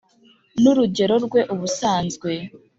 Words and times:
n'urugero 0.61 1.15
rwe 1.25 1.41
ubusanzwe, 1.53 2.31